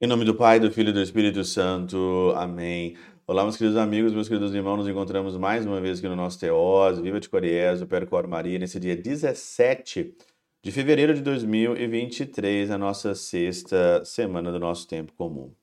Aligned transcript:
Em 0.00 0.08
nome 0.08 0.24
do 0.24 0.34
Pai, 0.34 0.58
do 0.58 0.72
Filho 0.72 0.90
e 0.90 0.92
do 0.92 1.00
Espírito 1.00 1.44
Santo. 1.44 2.32
Amém. 2.34 2.96
Olá, 3.28 3.44
meus 3.44 3.56
queridos 3.56 3.78
amigos, 3.78 4.12
meus 4.12 4.26
queridos 4.26 4.52
irmãos, 4.52 4.78
nos 4.78 4.88
encontramos 4.88 5.36
mais 5.36 5.64
uma 5.64 5.80
vez 5.80 5.98
aqui 6.00 6.08
no 6.08 6.16
nosso 6.16 6.38
Teós, 6.40 6.98
Viva 6.98 7.20
de 7.20 7.28
Coriés, 7.28 7.80
o 7.80 7.86
Percor 7.86 8.26
Maria, 8.26 8.58
nesse 8.58 8.80
dia 8.80 8.96
17 8.96 10.12
de 10.60 10.72
fevereiro 10.72 11.14
de 11.14 11.22
2023, 11.22 12.72
a 12.72 12.76
nossa 12.76 13.14
sexta 13.14 14.04
semana 14.04 14.50
do 14.50 14.58
nosso 14.58 14.88
tempo 14.88 15.12
comum. 15.12 15.54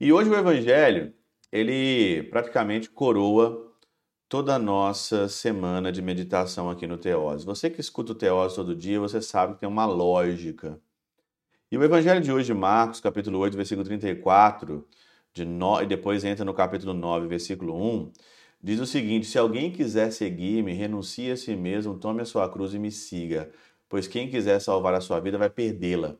E 0.00 0.12
hoje 0.12 0.28
o 0.28 0.34
Evangelho, 0.34 1.14
ele 1.52 2.24
praticamente 2.24 2.90
coroa 2.90 3.72
toda 4.28 4.56
a 4.56 4.58
nossa 4.58 5.28
semana 5.28 5.92
de 5.92 6.02
meditação 6.02 6.68
aqui 6.68 6.84
no 6.88 6.98
Teós. 6.98 7.44
Você 7.44 7.70
que 7.70 7.80
escuta 7.80 8.10
o 8.10 8.16
Teós 8.16 8.56
todo 8.56 8.74
dia, 8.74 8.98
você 8.98 9.22
sabe 9.22 9.54
que 9.54 9.60
tem 9.60 9.68
uma 9.68 9.86
lógica 9.86 10.80
e 11.72 11.76
o 11.78 11.82
evangelho 11.82 12.20
de 12.20 12.30
hoje, 12.30 12.52
Marcos, 12.52 13.00
capítulo 13.00 13.38
8, 13.38 13.56
versículo 13.56 13.82
34, 13.82 14.86
de 15.32 15.42
no... 15.46 15.80
e 15.80 15.86
depois 15.86 16.22
entra 16.22 16.44
no 16.44 16.52
capítulo 16.52 16.92
9, 16.92 17.26
versículo 17.26 17.74
1, 17.74 18.12
diz 18.62 18.78
o 18.78 18.84
seguinte: 18.84 19.26
Se 19.26 19.38
alguém 19.38 19.72
quiser 19.72 20.12
seguir-me, 20.12 20.74
renuncie 20.74 21.30
a 21.30 21.36
si 21.36 21.56
mesmo, 21.56 21.98
tome 21.98 22.20
a 22.20 22.26
sua 22.26 22.46
cruz 22.46 22.74
e 22.74 22.78
me 22.78 22.90
siga, 22.90 23.50
pois 23.88 24.06
quem 24.06 24.28
quiser 24.28 24.60
salvar 24.60 24.92
a 24.92 25.00
sua 25.00 25.18
vida 25.18 25.38
vai 25.38 25.48
perdê-la. 25.48 26.18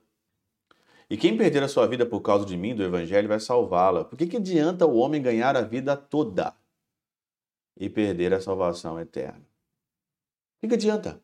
E 1.11 1.19
quem 1.19 1.37
perder 1.37 1.62
a 1.62 1.69
sua 1.69 1.87
vida 1.87 2.07
por 2.07 2.23
causa 2.23 2.47
de 2.47 2.57
mim, 2.57 2.75
do 2.75 2.83
evangelho, 2.83 3.29
vai 3.29 3.39
salvá-la. 3.39 4.07
Por 4.07 4.17
que, 4.17 4.27
que 4.27 4.39
adianta 4.39 4.87
o 4.87 4.97
homem 4.97 5.21
ganhar 5.21 5.55
a 5.55 5.61
vida 5.61 5.95
toda 5.95 6.57
e 7.77 7.91
perder 7.91 8.33
a 8.33 8.41
salvação 8.41 8.98
eterna? 8.98 9.43
O 9.43 10.61
que, 10.62 10.69
que 10.69 10.75
adianta? 10.77 11.21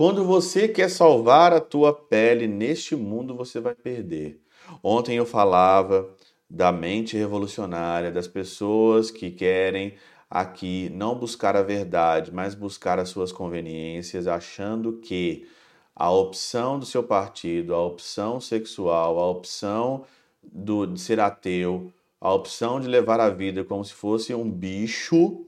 Quando 0.00 0.24
você 0.24 0.66
quer 0.66 0.88
salvar 0.88 1.52
a 1.52 1.60
tua 1.60 1.92
pele 1.92 2.46
neste 2.46 2.96
mundo, 2.96 3.36
você 3.36 3.60
vai 3.60 3.74
perder. 3.74 4.40
Ontem 4.82 5.18
eu 5.18 5.26
falava 5.26 6.08
da 6.48 6.72
mente 6.72 7.18
revolucionária, 7.18 8.10
das 8.10 8.26
pessoas 8.26 9.10
que 9.10 9.30
querem 9.30 9.96
aqui 10.30 10.88
não 10.94 11.14
buscar 11.14 11.54
a 11.54 11.62
verdade, 11.62 12.32
mas 12.32 12.54
buscar 12.54 12.98
as 12.98 13.10
suas 13.10 13.30
conveniências, 13.30 14.26
achando 14.26 14.94
que 15.00 15.46
a 15.94 16.10
opção 16.10 16.78
do 16.78 16.86
seu 16.86 17.02
partido, 17.02 17.74
a 17.74 17.84
opção 17.84 18.40
sexual, 18.40 19.18
a 19.18 19.28
opção 19.28 20.06
do, 20.42 20.86
de 20.86 20.98
ser 20.98 21.20
ateu, 21.20 21.92
a 22.18 22.32
opção 22.32 22.80
de 22.80 22.88
levar 22.88 23.20
a 23.20 23.28
vida 23.28 23.62
como 23.64 23.84
se 23.84 23.92
fosse 23.92 24.32
um 24.32 24.50
bicho, 24.50 25.44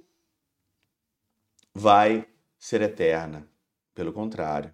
vai 1.75 2.27
ser 2.59 2.83
eterna. 2.83 3.50
Pelo 3.95 4.12
contrário. 4.12 4.73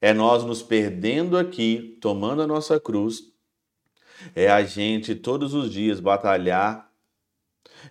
É 0.00 0.12
nós 0.12 0.44
nos 0.44 0.62
perdendo 0.62 1.36
aqui, 1.36 1.98
tomando 2.00 2.42
a 2.42 2.46
nossa 2.46 2.78
cruz. 2.78 3.32
É 4.34 4.48
a 4.48 4.62
gente 4.62 5.14
todos 5.14 5.54
os 5.54 5.72
dias 5.72 5.98
batalhar. 5.98 6.88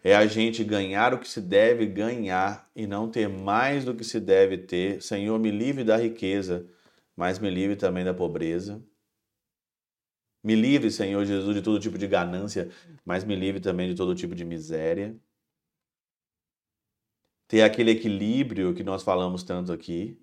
É 0.04 0.16
a 0.16 0.26
gente 0.26 0.64
ganhar 0.64 1.14
o 1.14 1.20
que 1.20 1.28
se 1.28 1.42
deve 1.42 1.86
ganhar 1.86 2.70
e 2.76 2.88
não 2.88 3.10
ter 3.10 3.28
mais 3.28 3.84
do 3.84 3.94
que 3.94 4.04
se 4.04 4.20
deve 4.20 4.58
ter. 4.58 5.02
Senhor, 5.02 5.38
me 5.40 5.52
livre 5.52 5.84
da 5.84 5.98
riqueza, 5.98 6.68
mas 7.16 7.40
me 7.40 7.50
livre 7.50 7.76
também 7.76 8.06
da 8.06 8.14
pobreza. 8.14 8.82
Me 10.44 10.56
livre, 10.56 10.90
Senhor 10.92 11.26
Jesus, 11.26 11.56
de 11.56 11.62
todo 11.62 11.80
tipo 11.80 11.98
de 11.98 12.08
ganância, 12.08 12.70
mas 13.04 13.24
me 13.24 13.36
livre 13.36 13.60
também 13.60 13.90
de 13.90 13.96
todo 13.96 14.16
tipo 14.16 14.34
de 14.36 14.46
miséria 14.46 15.18
ter 17.48 17.62
aquele 17.62 17.92
equilíbrio 17.92 18.74
que 18.74 18.84
nós 18.84 19.04
falamos 19.04 19.44
tanto 19.44 19.72
aqui, 19.72 20.20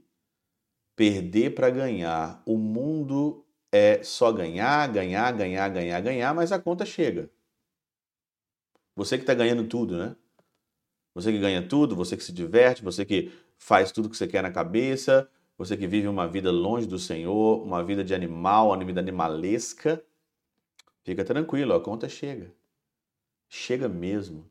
perder 0.94 1.54
para 1.54 1.70
ganhar. 1.70 2.42
O 2.46 2.58
mundo 2.58 3.44
é 3.72 4.02
só 4.02 4.30
ganhar, 4.30 4.86
ganhar, 4.92 5.32
ganhar, 5.32 5.68
ganhar, 5.68 6.00
ganhar, 6.00 6.34
mas 6.34 6.52
a 6.52 6.58
conta 6.60 6.84
chega. 6.84 7.30
Você 8.94 9.16
que 9.16 9.24
está 9.24 9.34
ganhando 9.34 9.66
tudo, 9.66 9.96
né? 9.96 10.14
Você 11.14 11.32
que 11.32 11.38
ganha 11.38 11.66
tudo, 11.66 11.96
você 11.96 12.16
que 12.16 12.24
se 12.24 12.32
diverte, 12.32 12.82
você 12.82 13.04
que 13.04 13.32
faz 13.56 13.90
tudo 13.90 14.10
que 14.10 14.16
você 14.16 14.26
quer 14.26 14.42
na 14.42 14.50
cabeça, 14.50 15.28
você 15.56 15.76
que 15.76 15.86
vive 15.86 16.08
uma 16.08 16.28
vida 16.28 16.50
longe 16.50 16.86
do 16.86 16.98
Senhor, 16.98 17.62
uma 17.62 17.82
vida 17.82 18.04
de 18.04 18.14
animal, 18.14 18.68
uma 18.68 18.84
vida 18.84 19.00
animalesca, 19.00 20.04
fica 21.04 21.24
tranquilo, 21.24 21.72
a 21.72 21.80
conta 21.80 22.08
chega. 22.08 22.52
Chega 23.48 23.88
mesmo. 23.88 24.48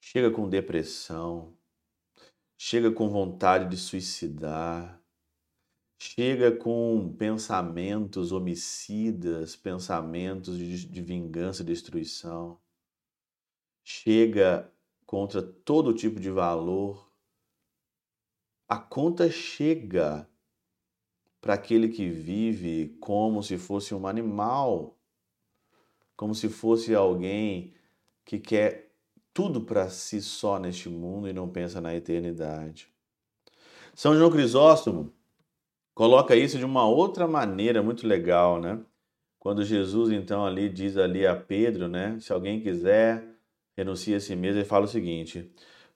Chega 0.00 0.30
com 0.30 0.48
depressão, 0.48 1.52
chega 2.68 2.90
com 2.90 3.08
vontade 3.08 3.70
de 3.70 3.76
suicidar, 3.76 5.00
chega 5.96 6.50
com 6.50 7.14
pensamentos 7.16 8.32
homicidas, 8.32 9.54
pensamentos 9.54 10.58
de, 10.58 10.84
de 10.84 11.00
vingança 11.00 11.62
e 11.62 11.64
destruição, 11.64 12.60
chega 13.84 14.68
contra 15.06 15.40
todo 15.40 15.94
tipo 15.94 16.18
de 16.18 16.28
valor. 16.28 17.08
A 18.68 18.78
conta 18.78 19.30
chega 19.30 20.28
para 21.40 21.54
aquele 21.54 21.88
que 21.88 22.10
vive 22.10 22.96
como 22.98 23.44
se 23.44 23.58
fosse 23.58 23.94
um 23.94 24.08
animal, 24.08 24.98
como 26.16 26.34
se 26.34 26.48
fosse 26.48 26.96
alguém 26.96 27.76
que 28.24 28.40
quer 28.40 28.85
tudo 29.36 29.60
para 29.60 29.90
si 29.90 30.22
só 30.22 30.58
neste 30.58 30.88
mundo 30.88 31.28
e 31.28 31.32
não 31.34 31.46
pensa 31.46 31.78
na 31.78 31.94
eternidade. 31.94 32.88
São 33.94 34.16
João 34.16 34.30
Crisóstomo 34.30 35.12
coloca 35.94 36.34
isso 36.34 36.56
de 36.56 36.64
uma 36.64 36.88
outra 36.88 37.28
maneira 37.28 37.82
muito 37.82 38.06
legal, 38.06 38.58
né? 38.58 38.80
Quando 39.38 39.62
Jesus 39.62 40.10
então 40.10 40.46
ali 40.46 40.70
diz 40.70 40.96
ali 40.96 41.26
a 41.26 41.36
Pedro, 41.36 41.86
né? 41.86 42.16
Se 42.18 42.32
alguém 42.32 42.62
quiser, 42.62 43.28
renuncie 43.76 44.14
a 44.14 44.20
si 44.20 44.34
mesmo, 44.34 44.60
ele 44.60 44.64
fala 44.64 44.86
o 44.86 44.88
seguinte: 44.88 45.52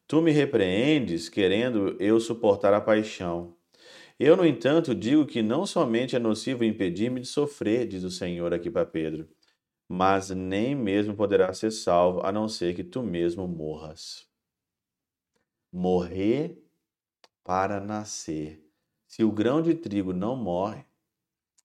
Tu 0.06 0.20
me 0.20 0.32
repreendes 0.32 1.30
querendo 1.30 1.96
eu 1.98 2.20
suportar 2.20 2.74
a 2.74 2.80
paixão. 2.80 3.56
Eu, 4.18 4.36
no 4.36 4.44
entanto, 4.44 4.94
digo 4.94 5.24
que 5.24 5.40
não 5.40 5.64
somente 5.64 6.14
é 6.14 6.18
nocivo 6.18 6.62
impedir-me 6.62 7.20
de 7.20 7.26
sofrer, 7.26 7.88
diz 7.88 8.04
o 8.04 8.10
Senhor 8.10 8.52
aqui 8.52 8.70
para 8.70 8.84
Pedro, 8.84 9.26
mas 9.92 10.30
nem 10.30 10.72
mesmo 10.72 11.16
poderá 11.16 11.52
ser 11.52 11.72
salvo 11.72 12.24
a 12.24 12.30
não 12.30 12.48
ser 12.48 12.76
que 12.76 12.84
tu 12.84 13.02
mesmo 13.02 13.48
morras. 13.48 14.24
Morrer 15.72 16.62
para 17.42 17.80
nascer. 17.80 18.64
Se 19.08 19.24
o 19.24 19.32
grão 19.32 19.60
de 19.60 19.74
trigo 19.74 20.12
não 20.12 20.36
morre, 20.36 20.84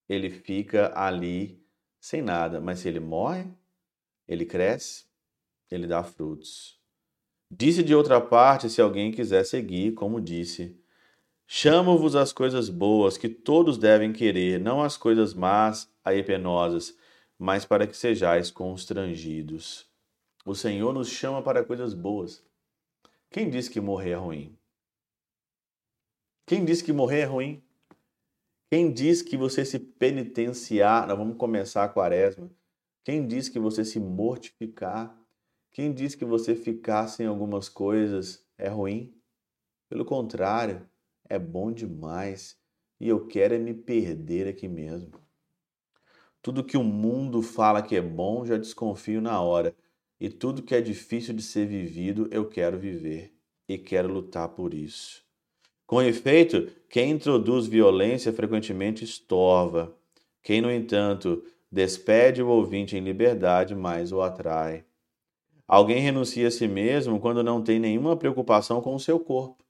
ele 0.08 0.28
fica 0.28 0.92
ali 0.98 1.64
sem 2.00 2.20
nada, 2.20 2.60
mas 2.60 2.80
se 2.80 2.88
ele 2.88 2.98
morre, 2.98 3.46
ele 4.26 4.44
cresce, 4.44 5.06
ele 5.70 5.86
dá 5.86 6.02
frutos. 6.02 6.80
Disse 7.48 7.80
de 7.80 7.94
outra 7.94 8.20
parte, 8.20 8.68
se 8.68 8.80
alguém 8.80 9.12
quiser 9.12 9.44
seguir, 9.44 9.94
como 9.94 10.20
disse: 10.20 10.76
Chamo-vos 11.46 12.16
as 12.16 12.32
coisas 12.32 12.68
boas 12.68 13.16
que 13.16 13.28
todos 13.28 13.78
devem 13.78 14.12
querer, 14.12 14.58
não 14.58 14.82
as 14.82 14.96
coisas 14.96 15.32
más 15.32 15.88
e 16.04 16.24
penosas 16.24 17.05
mas 17.38 17.64
para 17.64 17.86
que 17.86 17.96
sejais 17.96 18.50
constrangidos. 18.50 19.86
O 20.44 20.54
Senhor 20.54 20.92
nos 20.92 21.08
chama 21.08 21.42
para 21.42 21.64
coisas 21.64 21.92
boas. 21.92 22.44
Quem 23.30 23.50
disse 23.50 23.70
que 23.70 23.80
morrer 23.80 24.10
é 24.10 24.16
ruim? 24.16 24.56
Quem 26.46 26.64
disse 26.64 26.84
que 26.84 26.92
morrer 26.92 27.20
é 27.20 27.24
ruim? 27.24 27.62
Quem 28.70 28.92
diz 28.92 29.22
que 29.22 29.36
você 29.36 29.64
se 29.64 29.78
penitenciar, 29.78 31.06
nós 31.06 31.18
vamos 31.18 31.36
começar 31.36 31.84
a 31.84 31.88
quaresma. 31.88 32.50
Quem 33.04 33.26
diz 33.26 33.48
que 33.48 33.58
você 33.58 33.84
se 33.84 34.00
mortificar? 34.00 35.16
Quem 35.72 35.92
diz 35.92 36.14
que 36.14 36.24
você 36.24 36.54
ficar 36.54 37.08
sem 37.08 37.26
algumas 37.26 37.68
coisas 37.68 38.44
é 38.56 38.68
ruim? 38.68 39.14
Pelo 39.88 40.04
contrário, 40.04 40.88
é 41.28 41.38
bom 41.38 41.70
demais. 41.70 42.58
E 42.98 43.08
eu 43.08 43.26
quero 43.26 43.54
é 43.54 43.58
me 43.58 43.74
perder 43.74 44.48
aqui 44.48 44.66
mesmo. 44.68 45.25
Tudo 46.46 46.62
que 46.62 46.76
o 46.76 46.84
mundo 46.84 47.42
fala 47.42 47.82
que 47.82 47.96
é 47.96 48.00
bom, 48.00 48.46
já 48.46 48.56
desconfio 48.56 49.20
na 49.20 49.42
hora. 49.42 49.74
E 50.20 50.30
tudo 50.30 50.62
que 50.62 50.76
é 50.76 50.80
difícil 50.80 51.34
de 51.34 51.42
ser 51.42 51.66
vivido, 51.66 52.28
eu 52.30 52.48
quero 52.48 52.78
viver 52.78 53.34
e 53.68 53.76
quero 53.76 54.06
lutar 54.12 54.50
por 54.50 54.72
isso. 54.72 55.24
Com 55.84 56.00
efeito, 56.00 56.70
quem 56.88 57.10
introduz 57.10 57.66
violência 57.66 58.32
frequentemente 58.32 59.02
estorva. 59.02 59.92
Quem, 60.40 60.60
no 60.60 60.70
entanto, 60.70 61.42
despede 61.68 62.40
o 62.40 62.48
ouvinte 62.48 62.96
em 62.96 63.00
liberdade, 63.00 63.74
mais 63.74 64.12
o 64.12 64.22
atrai. 64.22 64.84
Alguém 65.66 65.98
renuncia 65.98 66.46
a 66.46 66.52
si 66.52 66.68
mesmo 66.68 67.18
quando 67.18 67.42
não 67.42 67.60
tem 67.60 67.80
nenhuma 67.80 68.16
preocupação 68.16 68.80
com 68.80 68.94
o 68.94 69.00
seu 69.00 69.18
corpo. 69.18 69.64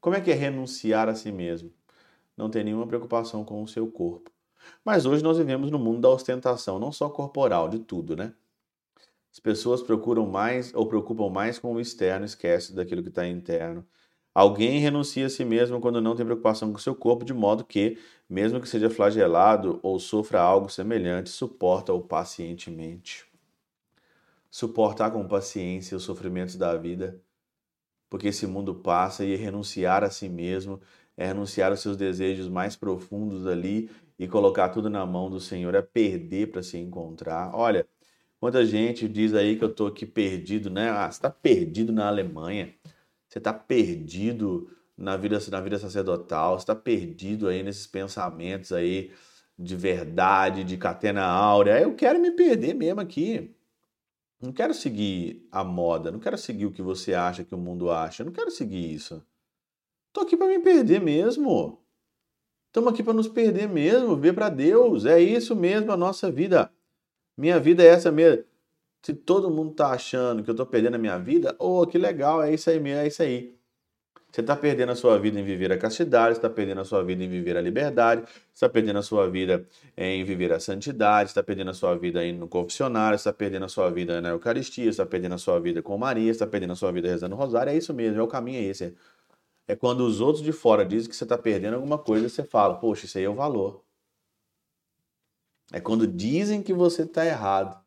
Como 0.00 0.16
é 0.16 0.20
que 0.20 0.32
é 0.32 0.34
renunciar 0.34 1.08
a 1.08 1.14
si 1.14 1.30
mesmo? 1.30 1.72
Não 2.36 2.50
tem 2.50 2.64
nenhuma 2.64 2.88
preocupação 2.88 3.44
com 3.44 3.62
o 3.62 3.68
seu 3.68 3.88
corpo. 3.88 4.36
Mas 4.84 5.06
hoje 5.06 5.22
nós 5.22 5.38
vivemos 5.38 5.70
no 5.70 5.78
mundo 5.78 6.00
da 6.00 6.10
ostentação, 6.10 6.78
não 6.78 6.92
só 6.92 7.08
corporal, 7.08 7.68
de 7.68 7.78
tudo, 7.78 8.16
né? 8.16 8.32
As 9.32 9.38
pessoas 9.38 9.82
procuram 9.82 10.26
mais 10.26 10.74
ou 10.74 10.86
preocupam 10.86 11.28
mais 11.28 11.58
com 11.58 11.74
o 11.74 11.80
externo, 11.80 12.24
esquecem 12.24 12.74
daquilo 12.74 13.02
que 13.02 13.08
está 13.08 13.26
interno. 13.26 13.86
Alguém 14.34 14.78
renuncia 14.78 15.26
a 15.26 15.30
si 15.30 15.44
mesmo 15.44 15.80
quando 15.80 16.00
não 16.00 16.14
tem 16.14 16.24
preocupação 16.24 16.72
com 16.72 16.78
seu 16.78 16.94
corpo, 16.94 17.24
de 17.24 17.34
modo 17.34 17.64
que, 17.64 17.98
mesmo 18.28 18.60
que 18.60 18.68
seja 18.68 18.88
flagelado 18.88 19.80
ou 19.82 19.98
sofra 19.98 20.40
algo 20.40 20.68
semelhante, 20.68 21.30
suporta-o 21.30 22.00
pacientemente. 22.00 23.26
Suportar 24.50 25.10
com 25.10 25.26
paciência 25.26 25.96
os 25.96 26.04
sofrimentos 26.04 26.56
da 26.56 26.76
vida, 26.76 27.20
porque 28.08 28.28
esse 28.28 28.46
mundo 28.46 28.74
passa 28.74 29.24
e 29.24 29.36
renunciar 29.36 30.02
a 30.04 30.10
si 30.10 30.28
mesmo 30.28 30.80
é 31.16 31.26
renunciar 31.26 31.72
aos 31.72 31.80
seus 31.80 31.96
desejos 31.96 32.48
mais 32.48 32.76
profundos 32.76 33.46
ali 33.46 33.90
e 34.18 34.26
colocar 34.28 34.68
tudo 34.70 34.90
na 34.90 35.06
mão 35.06 35.30
do 35.30 35.40
Senhor, 35.40 35.74
é 35.74 35.82
perder 35.82 36.50
para 36.50 36.62
se 36.62 36.76
encontrar. 36.78 37.54
Olha, 37.54 37.86
quanta 38.40 38.64
gente 38.66 39.08
diz 39.08 39.34
aí 39.34 39.56
que 39.56 39.64
eu 39.64 39.70
estou 39.70 39.86
aqui 39.88 40.04
perdido, 40.06 40.70
né? 40.70 40.90
Ah, 40.90 41.10
você 41.10 41.18
está 41.18 41.30
perdido 41.30 41.92
na 41.92 42.08
Alemanha 42.08 42.74
você 43.28 43.38
está 43.38 43.52
perdido 43.52 44.70
na 44.96 45.16
vida, 45.16 45.38
na 45.50 45.60
vida 45.60 45.78
sacerdotal, 45.78 46.58
você 46.58 46.62
está 46.62 46.74
perdido 46.74 47.46
aí 47.48 47.62
nesses 47.62 47.86
pensamentos 47.86 48.72
aí 48.72 49.12
de 49.58 49.76
verdade, 49.76 50.64
de 50.64 50.76
catena 50.76 51.24
áurea. 51.24 51.80
Eu 51.80 51.94
quero 51.94 52.18
me 52.18 52.30
perder 52.30 52.74
mesmo 52.74 53.00
aqui. 53.00 53.54
Não 54.40 54.52
quero 54.52 54.72
seguir 54.72 55.46
a 55.50 55.64
moda, 55.64 56.10
não 56.12 56.20
quero 56.20 56.38
seguir 56.38 56.66
o 56.66 56.72
que 56.72 56.80
você 56.80 57.12
acha 57.12 57.44
que 57.44 57.54
o 57.54 57.58
mundo 57.58 57.90
acha, 57.90 58.24
não 58.24 58.32
quero 58.32 58.50
seguir 58.50 58.94
isso. 58.94 59.24
Tô 60.12 60.22
aqui 60.22 60.36
para 60.36 60.46
me 60.46 60.60
perder 60.60 61.00
mesmo. 61.00 61.84
Estamos 62.68 62.92
aqui 62.92 63.02
para 63.02 63.14
nos 63.14 63.28
perder 63.28 63.68
mesmo, 63.68 64.16
ver 64.16 64.34
para 64.34 64.48
Deus. 64.48 65.06
É 65.06 65.20
isso 65.20 65.56
mesmo 65.56 65.90
a 65.90 65.96
nossa 65.96 66.30
vida. 66.30 66.70
Minha 67.36 67.58
vida 67.58 67.82
é 67.82 67.86
essa 67.86 68.12
mesmo. 68.12 68.44
Se 69.02 69.14
todo 69.14 69.50
mundo 69.50 69.74
tá 69.74 69.88
achando 69.90 70.42
que 70.42 70.50
eu 70.50 70.54
tô 70.54 70.66
perdendo 70.66 70.96
a 70.96 70.98
minha 70.98 71.18
vida, 71.18 71.54
oh, 71.58 71.86
que 71.86 71.96
legal, 71.96 72.42
é 72.42 72.52
isso 72.52 72.68
aí 72.68 72.78
mesmo, 72.78 73.00
é 73.00 73.06
isso 73.06 73.22
aí. 73.22 73.58
Você 74.30 74.42
está 74.42 74.54
perdendo 74.54 74.92
a 74.92 74.94
sua 74.94 75.18
vida 75.18 75.40
em 75.40 75.42
viver 75.42 75.72
a 75.72 75.78
castidade, 75.78 76.36
está 76.36 76.50
perdendo 76.50 76.82
a 76.82 76.84
sua 76.84 77.02
vida 77.02 77.24
em 77.24 77.28
viver 77.28 77.56
a 77.56 77.62
liberdade, 77.62 78.24
está 78.52 78.68
perdendo 78.68 78.98
a 78.98 79.02
sua 79.02 79.30
vida 79.30 79.66
em 79.96 80.22
viver 80.22 80.52
a 80.52 80.60
santidade, 80.60 81.30
está 81.30 81.42
perdendo 81.42 81.70
a 81.70 81.74
sua 81.74 81.96
vida 81.96 82.20
no 82.32 82.46
confessionário, 82.46 83.16
está 83.16 83.32
perdendo 83.32 83.64
a 83.64 83.68
sua 83.68 83.90
vida 83.90 84.20
na 84.20 84.28
Eucaristia, 84.30 84.90
está 84.90 85.06
perdendo 85.06 85.34
a 85.36 85.38
sua 85.38 85.58
vida 85.58 85.80
com 85.80 85.96
Maria, 85.96 86.30
está 86.30 86.46
perdendo 86.46 86.74
a 86.74 86.76
sua 86.76 86.92
vida 86.92 87.08
rezando 87.08 87.34
o 87.34 87.38
rosário. 87.38 87.72
É 87.72 87.76
isso 87.76 87.94
mesmo, 87.94 88.20
é 88.20 88.22
o 88.22 88.26
caminho 88.26 88.58
é 88.58 88.64
esse. 88.64 88.94
É 89.68 89.76
quando 89.76 90.00
os 90.00 90.22
outros 90.22 90.42
de 90.42 90.50
fora 90.50 90.82
dizem 90.82 91.10
que 91.10 91.14
você 91.14 91.24
está 91.24 91.36
perdendo 91.36 91.74
alguma 91.74 91.98
coisa, 91.98 92.26
você 92.26 92.42
fala, 92.42 92.78
poxa, 92.80 93.04
isso 93.04 93.18
aí 93.18 93.24
é 93.24 93.28
o 93.28 93.34
valor. 93.34 93.84
É 95.70 95.78
quando 95.78 96.06
dizem 96.06 96.62
que 96.62 96.72
você 96.72 97.02
está 97.02 97.26
errado 97.26 97.78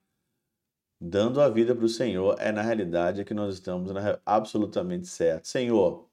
dando 1.00 1.42
a 1.42 1.50
vida 1.50 1.75
para 1.75 1.83
o 1.83 1.89
Senhor, 1.89 2.36
é 2.39 2.51
na 2.51 2.62
realidade 2.62 3.25
que 3.25 3.33
nós 3.33 3.56
estamos 3.56 3.92
absolutamente 4.24 5.07
certos. 5.07 5.50
Senhor, 5.50 6.07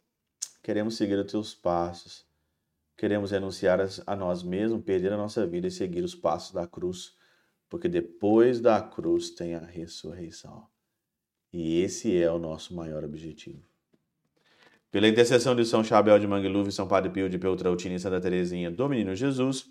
queremos 0.63 0.97
seguir 0.97 1.19
os 1.19 1.31
teus 1.31 1.55
passos, 1.55 2.27
queremos 2.97 3.31
renunciar 3.31 3.79
a 4.07 4.17
nós 4.17 4.43
mesmos, 4.43 4.83
perder 4.83 5.13
a 5.13 5.19
nossa 5.19 5.47
vida 5.47 5.67
e 5.67 5.71
seguir 5.71 6.03
os 6.03 6.15
passos 6.15 6.53
da 6.53 6.67
cruz, 6.67 7.15
porque 7.69 7.91
depois 7.91 8.59
da 8.59 8.81
cruz 8.81 9.29
tem 9.29 9.55
a 9.55 9.61
ressurreição. 9.61 10.67
E 11.53 11.83
esse 11.83 12.17
é 12.17 12.33
o 12.33 12.39
nosso 12.39 12.75
maior 12.75 13.05
objetivo. 13.05 13.68
Pela 14.91 15.07
intercessão 15.07 15.55
de 15.55 15.65
São 15.65 15.85
Chabel 15.85 16.19
de 16.19 16.27
Mangluf, 16.27 16.73
São 16.73 16.89
Padre 16.89 17.11
Pio 17.11 17.29
de 17.29 17.39
Peltrautina 17.39 17.95
e 17.95 18.01
Santa 18.01 18.21
Teresinha 18.21 18.71
do 18.71 18.89
Menino 18.89 19.15
Jesus, 19.15 19.71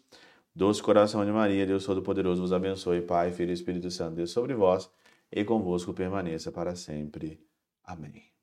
doce 0.54 0.82
coração 0.82 1.26
de 1.26 1.32
Maria, 1.32 1.66
Deus 1.66 1.86
Todo-Poderoso 1.86 2.42
vos 2.42 2.54
abençoe, 2.54 3.02
Pai, 3.02 3.32
Filho 3.32 3.50
e 3.50 3.54
Espírito 3.54 3.90
Santo, 3.90 4.16
Deus 4.16 4.32
sobre 4.32 4.54
vós 4.54 4.90
e 5.32 5.44
convosco 5.44 5.94
permaneça 5.94 6.52
para 6.52 6.76
sempre. 6.76 7.40
Amém. 7.84 8.37